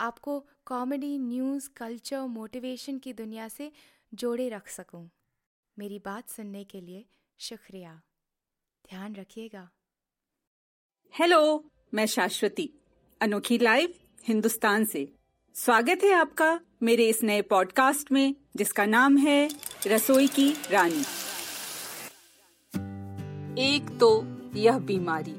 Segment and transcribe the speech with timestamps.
[0.00, 3.72] आपको comedy news culture motivation की दुनिया से
[4.14, 5.10] जोड़े रख सकूँ।
[5.78, 7.04] मेरी बात सुनने के लिए
[7.38, 8.02] शुक्रिया।
[8.90, 9.70] ध्यान रखिएगा।
[11.18, 12.70] हेलो मैं शाश्वती,
[13.20, 15.14] अनोखी लाइव हिंदुस्तान से।
[15.54, 19.50] स्वागत है आपका मेरे इस नए पॉडकास्ट में, जिसका नाम है
[19.86, 21.04] रसोई की रानी।
[23.62, 24.10] एक तो
[24.58, 25.34] यह बीमारी,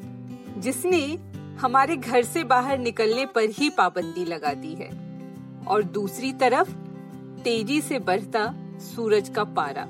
[0.62, 1.02] जिसने
[1.62, 4.90] हमारे घर से बाहर निकलने पर ही पाबंदी लगा दी है।
[5.68, 6.72] और दूसरी तरफ़
[7.44, 9.88] तेज़ी से बढ़ता सूरज का पारा।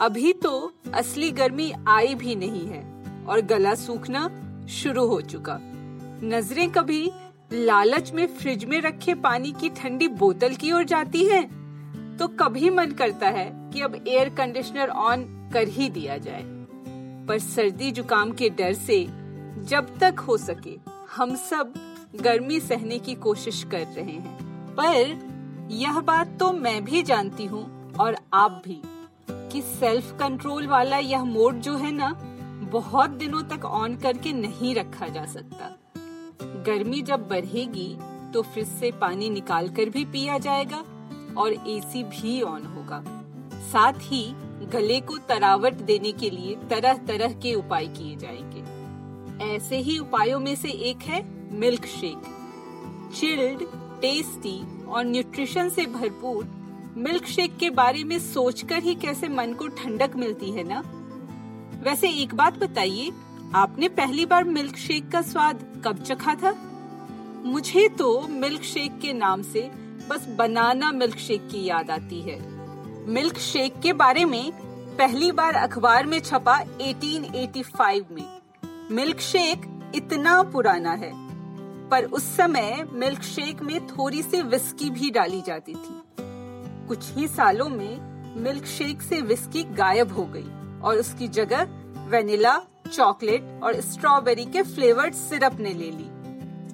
[0.00, 2.82] अभी तो असली गर्मी आई भी नहीं है
[3.28, 4.28] और गला सूखना
[4.70, 5.58] शुरू हो चुका।
[6.24, 7.10] नज़रें कभी
[7.52, 12.70] लालच में फ्रिज में रखे पानी की ठंडी बोतल की ओर जाती हैं, तो कभी
[12.70, 16.42] मन करता है कि अब एयर कंडीशनर ऑन कर ही दिया जाए।
[17.26, 19.06] पर सर्दी जुकाम के डर से
[19.58, 20.78] जब तक हो सके,
[21.16, 21.74] हम सब
[22.20, 24.36] गर्मी सहने की कोशिश कर रहे हैं।
[24.74, 25.32] पर
[25.70, 28.82] यह बात तो मैं भी जानती हूँ, और आप भी,
[29.30, 32.12] कि सेल्फ कंट्रोल वाला यह मोड जो है ना,
[32.72, 35.76] बहुत दिनों तक ऑन करके नहीं रखा जा सकता।
[36.66, 37.98] गर्मी जब बढ़ेगी
[38.32, 40.84] तो फ्रिज से पानी निकाल कर भी पिया जाएगा,
[41.38, 43.04] और एसी भी ऑन होगा।
[43.72, 44.34] साथ ही
[44.72, 48.81] गले को तरावट देने के लिए तरह तरह के उपाय किए जाएँगे।
[49.40, 52.22] ऐसे ही उपायों में से एक है मिल्क शेक
[53.20, 53.62] चिल्ड
[54.00, 56.44] टेस्टी और न्यूट्रिशन से भरपूर
[56.96, 60.82] मिल्क शेक के बारे में सोचकर ही कैसे मन को ठंडक मिलती है ना?
[61.82, 63.12] वैसे एक बात बताइए,
[63.54, 66.54] आपने पहली बार मिल्क शेक का स्वाद कब चखा था?
[67.44, 69.70] मुझे तो मिल्क शेक के नाम से
[70.10, 72.40] बस बनाना मिल्क शेक की याद आती है।
[73.08, 74.52] मिल्क शेक के बारे में
[74.98, 78.31] पहली बार अखबार में छपा 1885 में।
[78.90, 81.10] मिल्क शेक इतना पुराना है,
[81.88, 86.02] पर उस समय मिल्क शेक में थोड़ी सी विस्की भी डाली जाती थी।
[86.88, 91.62] कुछ ही सालों में मिल्क शेक से विस्की गायब हो गई और उसकी जगह
[92.08, 92.58] वेनिला,
[92.92, 96.10] चॉकलेट और स्ट्रॉबेरी के फ्लेवर्ड सिरप ने ले ली।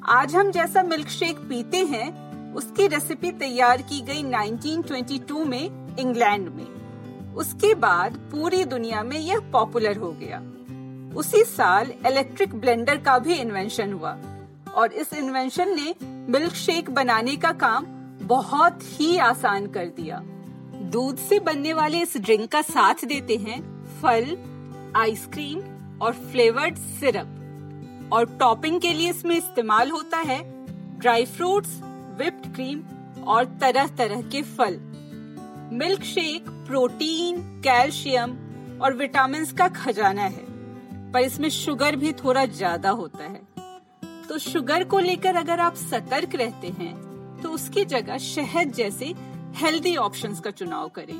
[0.04, 6.48] आज हम जैसा मिल्क शेक पीते हैं, उसकी रेसिपी तैयार की गई 1922 में, इंग्लैंड
[6.48, 10.42] में। उसके बाद पूरी दुनिया में यह पॉपुलर हो गया।
[11.16, 14.16] उसी साल इलेक्ट्रिक ब्लेंडर का भी इन्वेंशन हुआ।
[14.74, 17.86] और इस इन्वेंशन ने मिल्क शेक बनाने का काम
[18.22, 20.20] बहुत ही आसान कर दिया।
[20.90, 23.60] दूध से बनने वाले इस ड्रिंक का साथ देते हैं
[24.02, 24.36] फल
[24.96, 25.60] आइसक्रीम
[26.02, 30.40] और फ्लेवर्ड सिरप और टॉपिंग के लिए इसमें इस्तेमाल होता है
[30.98, 31.80] ड्राई फ्रूट्स
[32.18, 32.82] विप्ड क्रीम
[33.24, 34.78] और तरह तरह के फल।
[35.72, 38.36] मिल्क शेक प्रोटीन कैल्शियम
[38.82, 40.47] और विटामिन का खजाना है।
[41.12, 43.40] पर इसमें शुगर भी थोड़ा ज़्यादा होता है।
[44.28, 46.94] तो शुगर को लेकर अगर आप सतर्क रहते हैं
[47.42, 49.14] तो उसकी जगह शहद जैसे
[49.56, 51.18] हेल्दी ऑप्शंस का चुनाव करें।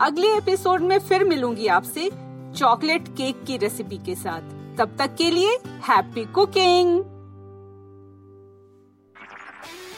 [0.00, 2.10] अगले एपिसोड में फिर मिलूँगी आपसे
[2.56, 4.40] चॉकलेट केक की रेसिपी के साथ।
[4.78, 7.00] तब तक के लिए हैप्पी कुकिंग!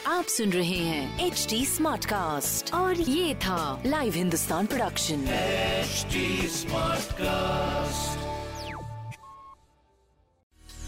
[0.07, 5.25] आप सुन रहे हैं एच डी स्मार्ट कास्ट और ये था live Hindustan production
[6.49, 8.34] smart cast